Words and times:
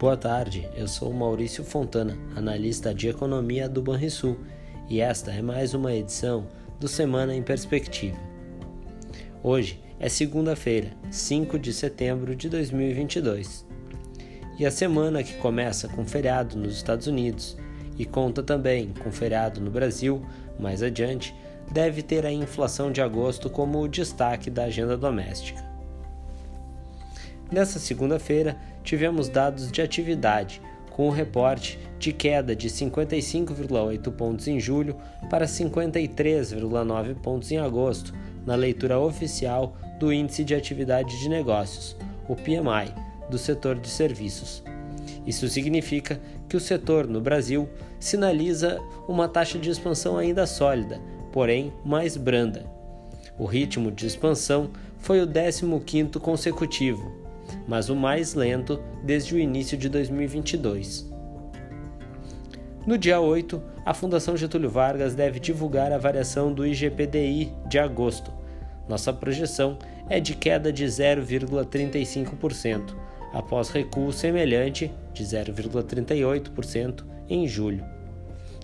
Boa 0.00 0.16
tarde, 0.16 0.66
eu 0.74 0.88
sou 0.88 1.12
Maurício 1.12 1.62
Fontana, 1.62 2.16
analista 2.34 2.94
de 2.94 3.06
economia 3.06 3.68
do 3.68 3.82
Banrisul, 3.82 4.38
e 4.88 4.98
esta 4.98 5.30
é 5.30 5.42
mais 5.42 5.74
uma 5.74 5.92
edição 5.92 6.46
do 6.80 6.88
Semana 6.88 7.34
em 7.34 7.42
Perspectiva. 7.42 8.16
Hoje 9.42 9.78
é 9.98 10.08
segunda-feira, 10.08 10.92
5 11.10 11.58
de 11.58 11.74
setembro 11.74 12.34
de 12.34 12.48
2022. 12.48 13.66
E 14.58 14.64
a 14.64 14.70
semana 14.70 15.22
que 15.22 15.34
começa 15.34 15.86
com 15.86 16.06
feriado 16.06 16.56
nos 16.56 16.76
Estados 16.76 17.06
Unidos 17.06 17.58
e 17.98 18.06
conta 18.06 18.42
também 18.42 18.94
com 19.04 19.12
feriado 19.12 19.60
no 19.60 19.70
Brasil 19.70 20.24
mais 20.58 20.82
adiante, 20.82 21.34
deve 21.70 22.02
ter 22.02 22.24
a 22.24 22.32
inflação 22.32 22.90
de 22.90 23.02
agosto 23.02 23.50
como 23.50 23.78
o 23.78 23.86
destaque 23.86 24.48
da 24.48 24.64
agenda 24.64 24.96
doméstica. 24.96 25.69
Nessa 27.50 27.78
segunda-feira, 27.78 28.56
tivemos 28.84 29.28
dados 29.28 29.72
de 29.72 29.82
atividade, 29.82 30.62
com 30.90 31.08
o 31.08 31.10
reporte 31.10 31.78
de 31.98 32.12
queda 32.12 32.54
de 32.54 32.68
55,8 32.68 34.12
pontos 34.12 34.46
em 34.46 34.60
julho 34.60 34.96
para 35.28 35.46
53,9 35.46 37.14
pontos 37.16 37.50
em 37.50 37.58
agosto, 37.58 38.14
na 38.46 38.54
leitura 38.54 38.98
oficial 38.98 39.76
do 39.98 40.12
Índice 40.12 40.44
de 40.44 40.54
Atividade 40.54 41.18
de 41.18 41.28
Negócios, 41.28 41.96
o 42.28 42.36
PMI, 42.36 42.94
do 43.28 43.38
setor 43.38 43.78
de 43.78 43.88
serviços. 43.88 44.62
Isso 45.26 45.48
significa 45.48 46.20
que 46.48 46.56
o 46.56 46.60
setor 46.60 47.06
no 47.06 47.20
Brasil 47.20 47.68
sinaliza 47.98 48.80
uma 49.06 49.28
taxa 49.28 49.58
de 49.58 49.70
expansão 49.70 50.16
ainda 50.16 50.46
sólida, 50.46 51.00
porém 51.32 51.72
mais 51.84 52.16
branda. 52.16 52.64
O 53.38 53.44
ritmo 53.44 53.90
de 53.90 54.06
expansão 54.06 54.70
foi 54.98 55.20
o 55.20 55.26
15º 55.26 56.18
consecutivo, 56.18 57.19
mas 57.66 57.88
o 57.88 57.96
mais 57.96 58.34
lento 58.34 58.80
desde 59.04 59.34
o 59.34 59.38
início 59.38 59.76
de 59.76 59.88
2022. 59.88 61.10
No 62.86 62.96
dia 62.96 63.20
8, 63.20 63.62
a 63.84 63.92
Fundação 63.92 64.36
Getúlio 64.36 64.70
Vargas 64.70 65.14
deve 65.14 65.38
divulgar 65.38 65.92
a 65.92 65.98
variação 65.98 66.52
do 66.52 66.66
IGPDI 66.66 67.52
de 67.68 67.78
agosto. 67.78 68.32
Nossa 68.88 69.12
projeção 69.12 69.78
é 70.08 70.18
de 70.18 70.34
queda 70.34 70.72
de 70.72 70.84
0,35%, 70.84 72.94
após 73.32 73.68
recuo 73.68 74.12
semelhante 74.12 74.90
de 75.12 75.24
0,38% 75.24 77.04
em 77.28 77.46
julho. 77.46 77.84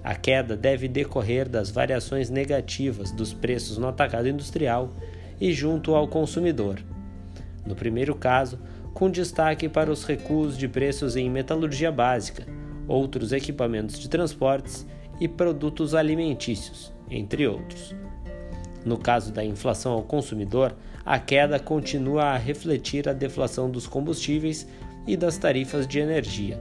A 0.02 0.14
queda 0.14 0.56
deve 0.56 0.88
decorrer 0.88 1.48
das 1.48 1.70
variações 1.70 2.30
negativas 2.30 3.12
dos 3.12 3.32
preços 3.32 3.76
no 3.76 3.88
atacado 3.88 4.28
industrial 4.28 4.92
e 5.40 5.52
junto 5.52 5.94
ao 5.94 6.08
consumidor. 6.08 6.80
No 7.66 7.74
primeiro 7.74 8.14
caso, 8.14 8.58
com 8.96 9.10
destaque 9.10 9.68
para 9.68 9.92
os 9.92 10.04
recuos 10.04 10.56
de 10.56 10.66
preços 10.66 11.16
em 11.16 11.28
metalurgia 11.28 11.92
básica, 11.92 12.46
outros 12.88 13.30
equipamentos 13.30 13.98
de 13.98 14.08
transportes 14.08 14.86
e 15.20 15.28
produtos 15.28 15.94
alimentícios, 15.94 16.94
entre 17.10 17.46
outros. 17.46 17.94
No 18.86 18.96
caso 18.96 19.30
da 19.34 19.44
inflação 19.44 19.92
ao 19.92 20.02
consumidor, 20.02 20.74
a 21.04 21.18
queda 21.18 21.58
continua 21.58 22.24
a 22.24 22.38
refletir 22.38 23.06
a 23.06 23.12
deflação 23.12 23.70
dos 23.70 23.86
combustíveis 23.86 24.66
e 25.06 25.14
das 25.14 25.36
tarifas 25.36 25.86
de 25.86 25.98
energia. 25.98 26.58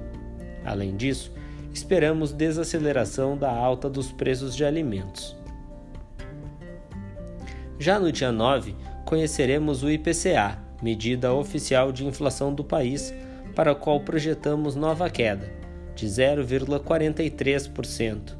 Além 0.66 0.98
disso, 0.98 1.32
esperamos 1.74 2.34
desaceleração 2.34 3.38
da 3.38 3.50
alta 3.50 3.90
dos 3.90 4.12
preços 4.12 4.54
de 4.54 4.66
alimentos. 4.66 5.38
Já 7.80 7.98
no 7.98 8.12
dia 8.12 8.34
9, 8.34 8.76
conheceremos 9.06 9.84
o 9.84 9.90
IPCA, 9.90 10.65
medida 10.86 11.34
oficial 11.34 11.92
de 11.92 12.06
inflação 12.06 12.54
do 12.54 12.64
país, 12.64 13.12
para 13.56 13.72
a 13.72 13.76
qual 13.76 14.02
projetamos 14.02 14.76
nova 14.76 15.10
queda, 15.10 15.52
de 15.96 16.06
0,43%, 16.06 18.36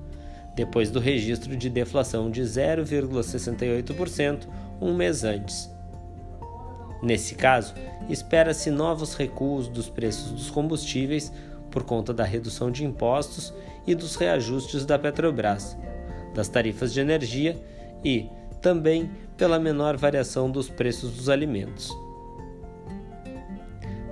depois 0.56 0.92
do 0.92 1.00
registro 1.00 1.58
de 1.58 1.72
deflação 1.72 2.30
de 2.30 2.44
0,68% 2.44 4.48
um 4.80 4.94
mês 4.94 5.24
antes. 5.24 5.74
Nesse 7.02 7.34
caso, 7.34 7.74
espera-se 8.08 8.70
novos 8.70 9.16
recuos 9.16 9.68
dos 9.68 9.90
preços 9.90 10.32
dos 10.32 10.52
combustíveis 10.52 11.34
por 11.72 11.82
conta 11.84 12.14
da 12.14 12.24
redução 12.24 12.70
de 12.70 12.86
impostos 12.86 13.52
e 13.88 13.96
dos 13.96 14.16
reajustes 14.16 14.86
da 14.86 15.00
Petrobras, 15.00 15.76
das 16.36 16.48
tarifas 16.48 16.94
de 16.94 17.00
energia 17.00 17.60
e, 18.04 18.30
também, 18.62 19.10
pela 19.36 19.58
menor 19.58 19.98
variação 19.98 20.52
dos 20.52 20.70
preços 20.70 21.10
dos 21.12 21.28
alimentos. 21.28 22.05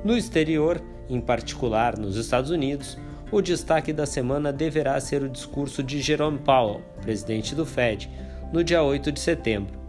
No 0.03 0.17
exterior, 0.17 0.81
em 1.09 1.21
particular 1.21 1.97
nos 1.97 2.17
Estados 2.17 2.51
Unidos, 2.51 2.97
o 3.31 3.41
destaque 3.41 3.93
da 3.93 4.05
semana 4.05 4.51
deverá 4.51 4.99
ser 4.99 5.23
o 5.23 5.29
discurso 5.29 5.81
de 5.81 6.01
Jerome 6.01 6.39
Powell, 6.39 6.81
presidente 7.01 7.55
do 7.55 7.65
Fed, 7.65 8.09
no 8.51 8.63
dia 8.65 8.83
8 8.83 9.13
de 9.13 9.19
setembro. 9.21 9.79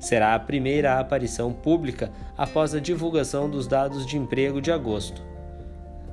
Será 0.00 0.34
a 0.34 0.38
primeira 0.40 0.98
aparição 0.98 1.52
pública 1.52 2.10
após 2.36 2.74
a 2.74 2.80
divulgação 2.80 3.48
dos 3.48 3.68
dados 3.68 4.04
de 4.04 4.18
emprego 4.18 4.60
de 4.60 4.72
agosto. 4.72 5.22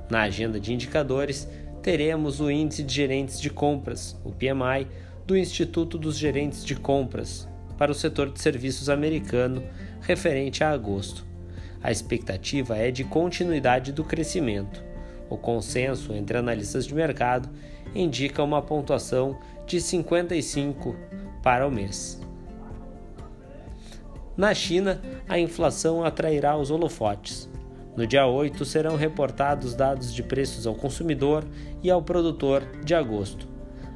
Na 0.08 0.22
agenda 0.22 0.60
de 0.60 0.72
indicadores, 0.72 1.48
teremos 1.82 2.40
o 2.40 2.48
Índice 2.48 2.84
de 2.84 2.94
Gerentes 2.94 3.40
de 3.40 3.50
Compras, 3.50 4.16
o 4.24 4.30
PMI, 4.30 4.86
do 5.26 5.36
Instituto 5.36 5.98
dos 5.98 6.16
Gerentes 6.16 6.64
de 6.64 6.76
Compras, 6.76 7.48
para 7.76 7.90
o 7.90 7.94
setor 7.94 8.30
de 8.30 8.40
serviços 8.40 8.88
americano, 8.88 9.60
referente 10.00 10.62
a 10.62 10.70
agosto. 10.70 11.33
A 11.84 11.92
expectativa 11.92 12.78
é 12.78 12.90
de 12.90 13.04
continuidade 13.04 13.92
do 13.92 14.02
crescimento. 14.02 14.82
O 15.28 15.36
consenso 15.36 16.14
entre 16.14 16.38
analistas 16.38 16.86
de 16.86 16.94
mercado 16.94 17.50
indica 17.94 18.42
uma 18.42 18.62
pontuação 18.62 19.38
de 19.66 19.78
55 19.82 20.96
para 21.42 21.68
o 21.68 21.70
mês. 21.70 22.18
Na 24.34 24.54
China, 24.54 24.98
a 25.28 25.38
inflação 25.38 26.02
atrairá 26.02 26.56
os 26.56 26.70
holofotes. 26.70 27.50
No 27.94 28.06
dia 28.06 28.26
8 28.26 28.64
serão 28.64 28.96
reportados 28.96 29.74
dados 29.74 30.14
de 30.14 30.22
preços 30.22 30.66
ao 30.66 30.74
consumidor 30.74 31.44
e 31.82 31.90
ao 31.90 32.02
produtor 32.02 32.62
de 32.82 32.94
agosto. 32.94 33.46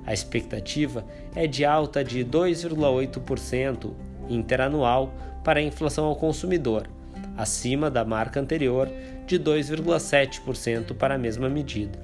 A 0.05 0.13
expectativa 0.13 1.07
é 1.35 1.47
de 1.47 1.65
alta 1.65 2.05
de 2.05 2.23
2,8% 2.23 3.95
interanual 4.29 5.15
para 5.43 5.59
a 5.59 5.63
inflação 5.63 6.05
ao 6.05 6.15
consumidor, 6.15 6.87
acima 7.39 7.89
da 7.89 8.05
marca 8.05 8.41
anterior 8.41 8.91
de 9.25 9.39
2,7% 9.39 10.93
para 10.95 11.15
a 11.15 11.19
mesma 11.19 11.49
medida. 11.49 12.01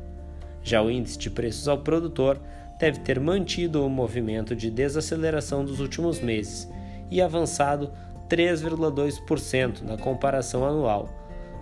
Já 0.62 0.80
o 0.80 0.88
índice 0.88 1.18
de 1.18 1.28
preços 1.28 1.66
ao 1.66 1.78
produtor 1.78 2.40
deve 2.78 3.00
ter 3.00 3.18
mantido 3.18 3.84
o 3.84 3.90
movimento 3.90 4.54
de 4.54 4.70
desaceleração 4.70 5.64
dos 5.64 5.80
últimos 5.80 6.20
meses 6.20 6.70
e 7.10 7.20
avançado 7.20 7.90
3,2% 8.28 9.82
na 9.82 9.98
comparação 9.98 10.64
anual, 10.64 11.08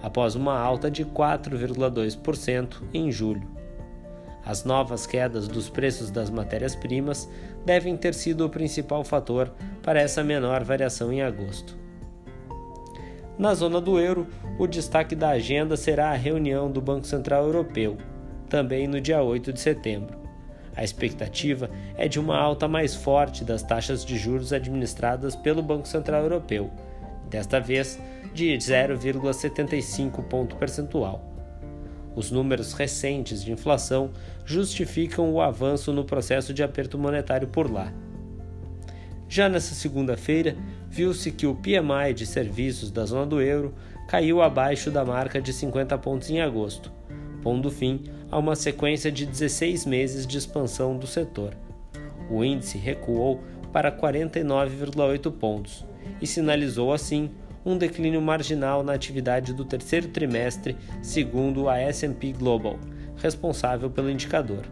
após 0.02 0.34
uma 0.34 0.58
alta 0.58 0.90
de 0.90 1.04
4,2% 1.04 2.82
em 2.92 3.10
julho. 3.10 3.50
As 4.44 4.64
novas 4.64 5.06
quedas 5.06 5.48
dos 5.48 5.70
preços 5.70 6.10
das 6.10 6.28
matérias-primas 6.28 7.28
devem 7.64 7.96
ter 7.96 8.12
sido 8.12 8.44
o 8.44 8.50
principal 8.50 9.02
fator 9.02 9.52
para 9.82 10.00
essa 10.00 10.22
menor 10.22 10.62
variação 10.62 11.12
em 11.12 11.22
agosto. 11.22 11.81
Na 13.38 13.54
zona 13.54 13.81
do 13.81 13.98
euro, 13.98 14.26
o 14.59 14.66
destaque 14.66 15.15
da 15.15 15.31
agenda 15.31 15.76
será 15.76 16.10
a 16.10 16.16
reunião 16.16 16.70
do 16.70 16.81
Banco 16.81 17.06
Central 17.06 17.44
Europeu, 17.44 17.97
também 18.48 18.87
no 18.87 19.00
dia 19.00 19.22
8 19.22 19.53
de 19.53 19.60
setembro. 19.60 20.19
A 20.76 20.84
expectativa 20.84 21.70
é 21.97 22.09
de 22.09 22.20
uma 22.20 22.37
alta 22.37 22.69
mais 22.69 22.94
forte 22.94 23.44
das 23.44 23.62
taxas 23.62 24.04
de 24.04 24.16
juros 24.16 24.53
administradas 24.53 25.34
pelo 25.34 25.62
Banco 25.62 25.88
Central 25.88 26.22
Europeu, 26.22 26.70
desta 27.29 27.58
vez 27.58 27.99
de 28.34 28.55
0,75 28.56 30.23
ponto 30.25 30.56
percentual. 30.56 31.32
Os 32.14 32.31
números 32.31 32.75
recentes 32.75 33.43
de 33.43 33.52
inflação 33.52 34.11
justificam 34.44 35.32
o 35.32 35.40
avanço 35.40 35.93
no 35.93 36.05
processo 36.05 36.52
de 36.52 36.62
aperto 36.62 36.99
monetário 36.99 37.49
por 37.49 37.70
lá. 37.70 37.93
Já 39.28 39.49
nessa 39.49 39.75
segunda-feira, 39.75 40.56
viu-se 40.92 41.32
que 41.32 41.46
o 41.46 41.54
PMI 41.54 42.12
de 42.14 42.26
serviços 42.26 42.90
da 42.90 43.06
zona 43.06 43.24
do 43.24 43.40
euro 43.40 43.74
caiu 44.06 44.42
abaixo 44.42 44.90
da 44.90 45.02
marca 45.02 45.40
de 45.40 45.50
50 45.50 45.96
pontos 45.96 46.28
em 46.28 46.42
agosto, 46.42 46.92
pondo 47.40 47.70
fim 47.70 48.04
a 48.30 48.38
uma 48.38 48.54
sequência 48.54 49.10
de 49.10 49.24
16 49.24 49.86
meses 49.86 50.26
de 50.26 50.36
expansão 50.36 50.98
do 50.98 51.06
setor. 51.06 51.54
O 52.30 52.44
índice 52.44 52.76
recuou 52.76 53.40
para 53.72 53.90
49,8 53.90 55.32
pontos 55.32 55.86
e 56.20 56.26
sinalizou 56.26 56.92
assim 56.92 57.30
um 57.64 57.78
declínio 57.78 58.20
marginal 58.20 58.82
na 58.82 58.92
atividade 58.92 59.54
do 59.54 59.64
terceiro 59.64 60.08
trimestre, 60.08 60.76
segundo 61.00 61.70
a 61.70 61.78
S&P 61.78 62.32
Global, 62.32 62.78
responsável 63.16 63.88
pelo 63.88 64.10
indicador. 64.10 64.66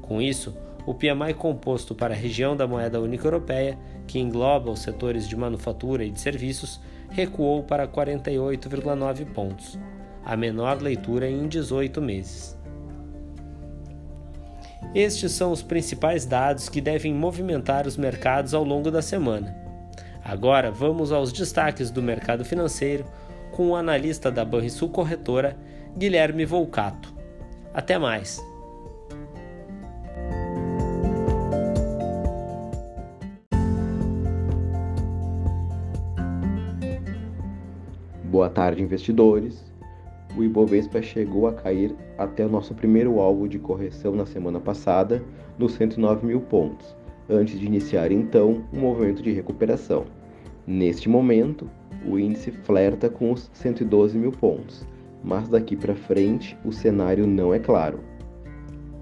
Com 0.00 0.22
isso, 0.22 0.54
o 0.86 0.94
PMI 0.94 1.34
composto 1.34 1.94
para 1.94 2.14
a 2.14 2.16
região 2.16 2.56
da 2.56 2.66
moeda 2.66 3.00
única 3.00 3.26
europeia, 3.26 3.78
que 4.06 4.18
engloba 4.18 4.70
os 4.70 4.80
setores 4.80 5.28
de 5.28 5.36
manufatura 5.36 6.04
e 6.04 6.10
de 6.10 6.20
serviços, 6.20 6.80
recuou 7.10 7.62
para 7.62 7.86
48,9 7.86 9.26
pontos, 9.32 9.78
a 10.24 10.36
menor 10.36 10.80
leitura 10.80 11.28
em 11.28 11.48
18 11.48 12.00
meses. 12.00 12.58
Estes 14.94 15.32
são 15.32 15.52
os 15.52 15.62
principais 15.62 16.24
dados 16.24 16.68
que 16.68 16.80
devem 16.80 17.14
movimentar 17.14 17.86
os 17.86 17.96
mercados 17.96 18.54
ao 18.54 18.64
longo 18.64 18.90
da 18.90 19.02
semana. 19.02 19.56
Agora 20.24 20.70
vamos 20.70 21.12
aos 21.12 21.32
destaques 21.32 21.90
do 21.90 22.02
mercado 22.02 22.44
financeiro 22.44 23.04
com 23.52 23.68
o 23.68 23.76
analista 23.76 24.30
da 24.30 24.44
Banrisul 24.44 24.88
Corretora, 24.88 25.56
Guilherme 25.96 26.44
Volcato. 26.44 27.14
Até 27.72 27.98
mais! 27.98 28.49
Boa 38.30 38.48
tarde, 38.48 38.80
investidores. 38.80 39.60
O 40.36 40.44
Ibovespa 40.44 41.02
chegou 41.02 41.48
a 41.48 41.52
cair 41.52 41.92
até 42.16 42.46
o 42.46 42.48
nosso 42.48 42.72
primeiro 42.72 43.18
alvo 43.18 43.48
de 43.48 43.58
correção 43.58 44.14
na 44.14 44.24
semana 44.24 44.60
passada, 44.60 45.20
nos 45.58 45.72
109 45.72 46.24
mil 46.24 46.40
pontos, 46.40 46.94
antes 47.28 47.58
de 47.58 47.66
iniciar 47.66 48.12
então 48.12 48.62
um 48.72 48.78
movimento 48.78 49.20
de 49.20 49.32
recuperação. 49.32 50.04
Neste 50.64 51.08
momento, 51.08 51.68
o 52.06 52.20
índice 52.20 52.52
flerta 52.52 53.10
com 53.10 53.32
os 53.32 53.50
112 53.52 54.16
mil 54.16 54.30
pontos, 54.30 54.86
mas 55.24 55.48
daqui 55.48 55.74
para 55.74 55.96
frente 55.96 56.56
o 56.64 56.70
cenário 56.70 57.26
não 57.26 57.52
é 57.52 57.58
claro. 57.58 57.98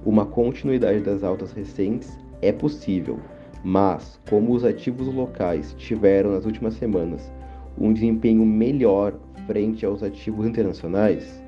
Uma 0.06 0.24
continuidade 0.24 1.00
das 1.00 1.22
altas 1.22 1.52
recentes 1.52 2.19
é 2.40 2.50
possível, 2.50 3.19
mas 3.62 4.19
como 4.31 4.54
os 4.54 4.64
ativos 4.64 5.06
locais 5.06 5.74
tiveram 5.74 6.32
nas 6.32 6.46
últimas 6.46 6.72
semanas 6.72 7.31
um 7.80 7.92
desempenho 7.92 8.44
melhor 8.44 9.14
frente 9.46 9.84
aos 9.86 10.02
ativos 10.02 10.46
internacionais, 10.46 11.42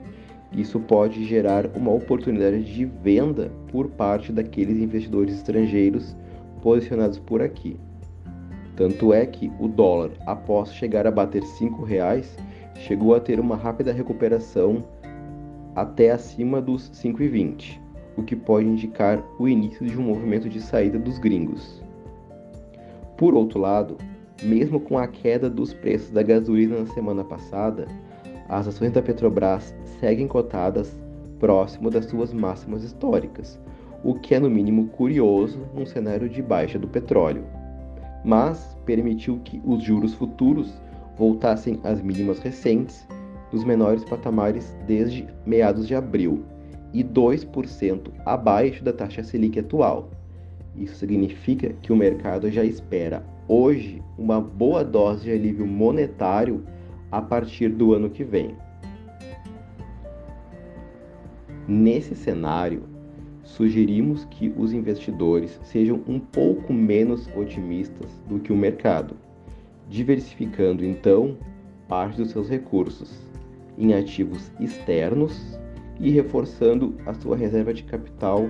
isso 0.53 0.81
pode 0.81 1.25
gerar 1.25 1.67
uma 1.77 1.93
oportunidade 1.93 2.65
de 2.65 2.85
venda 2.85 3.53
por 3.71 3.89
parte 3.89 4.33
daqueles 4.33 4.79
investidores 4.79 5.35
estrangeiros 5.37 6.17
posicionados 6.61 7.19
por 7.19 7.41
aqui. 7.41 7.77
Tanto 8.75 9.13
é 9.13 9.27
que 9.27 9.53
o 9.61 9.69
dólar, 9.69 10.11
após 10.27 10.73
chegar 10.73 11.07
a 11.07 11.11
bater 11.11 11.43
R$ 11.43 11.85
reais, 11.87 12.37
chegou 12.75 13.15
a 13.15 13.21
ter 13.21 13.39
uma 13.39 13.57
rápida 13.57 13.93
recuperação 13.93 14.83
até 15.77 16.11
acima 16.11 16.61
dos 16.61 16.91
5,20, 16.91 17.79
o 18.17 18.23
que 18.23 18.35
pode 18.35 18.67
indicar 18.67 19.23
o 19.39 19.47
início 19.47 19.87
de 19.87 19.97
um 19.97 20.03
movimento 20.03 20.49
de 20.49 20.61
saída 20.61 20.99
dos 20.99 21.19
gringos. 21.19 21.83
Por 23.17 23.35
outro 23.35 23.61
lado, 23.61 23.99
mesmo 24.43 24.81
com 24.81 24.99
a 24.99 25.07
queda 25.07 25.49
dos 25.49 25.73
preços 25.73 26.11
da 26.11 26.23
gasolina 26.23 26.81
na 26.81 26.87
semana 26.87 27.25
passada, 27.25 27.87
as 28.49 28.67
ações 28.67 28.93
da 28.93 29.03
Petrobras 29.03 29.75
seguem 30.01 30.27
cotadas 30.27 30.99
próximo 31.39 31.91
das 31.91 32.07
suas 32.07 32.33
máximas 32.33 32.83
históricas, 32.83 33.61
o 34.03 34.15
que 34.15 34.35
é 34.35 34.41
no 34.41 34.51
mínimo 34.51 34.89
curioso 34.89 35.61
num 35.75 35.87
cenário 35.87 36.29
de 36.29 36.43
baixa 36.43 36.79
do 36.79 36.89
petróleo. 36.89 37.45
Mas 38.25 38.77
permitiu 38.85 39.41
que 39.45 39.61
os 39.65 39.83
juros 39.83 40.15
futuros 40.15 40.73
voltassem 41.17 41.81
às 41.85 42.01
mínimas 42.01 42.39
recentes, 42.39 43.07
nos 43.53 43.65
menores 43.65 44.05
patamares 44.05 44.77
desde 44.87 45.27
meados 45.45 45.87
de 45.87 45.95
abril, 45.95 46.45
e 46.93 47.05
2% 47.05 48.11
abaixo 48.25 48.83
da 48.83 48.93
taxa 48.93 49.23
Selic 49.23 49.59
atual. 49.59 50.11
Isso 50.77 50.95
significa 50.97 51.75
que 51.83 51.93
o 51.93 51.97
mercado 51.97 52.51
já 52.51 52.65
espera 52.65 53.25
hoje 53.49 54.03
uma 54.17 54.41
boa 54.41 54.85
dose 54.85 55.25
de 55.25 55.33
alívio 55.33 55.67
monetário 55.67 56.65
a 57.11 57.21
partir 57.21 57.69
do 57.69 57.93
ano 57.93 58.09
que 58.09 58.23
vem. 58.23 58.55
Nesse 61.67 62.15
cenário, 62.15 62.85
sugerimos 63.43 64.25
que 64.27 64.53
os 64.57 64.73
investidores 64.73 65.59
sejam 65.63 66.01
um 66.07 66.19
pouco 66.19 66.73
menos 66.73 67.29
otimistas 67.37 68.11
do 68.29 68.39
que 68.39 68.53
o 68.53 68.57
mercado, 68.57 69.17
diversificando 69.89 70.85
então 70.85 71.37
parte 71.89 72.17
dos 72.17 72.31
seus 72.31 72.49
recursos 72.49 73.21
em 73.77 73.95
ativos 73.95 74.53
externos 74.61 75.59
e 75.99 76.11
reforçando 76.11 76.95
a 77.05 77.15
sua 77.15 77.37
reserva 77.37 77.75
de 77.75 77.83
capital 77.83 78.49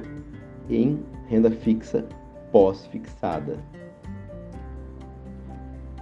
em 0.69 1.03
renda 1.29 1.51
fixa 1.51 2.07
pós-fixada. 2.53 3.59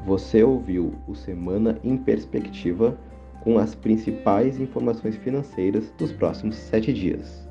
Você 0.07 0.43
ouviu 0.43 0.95
o 1.07 1.15
Semana 1.15 1.79
em 1.85 1.97
Perspectiva 1.97 2.99
com 3.41 3.59
as 3.59 3.75
principais 3.75 4.61
informações 4.61 5.17
financeiras 5.17 5.93
dos 5.99 6.13
próximos 6.13 6.57
sete 6.57 6.93
dias. 6.93 7.48